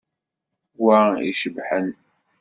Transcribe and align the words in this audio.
Wa 0.83 0.99
i 1.25 1.27
icebḥen. 1.31 1.87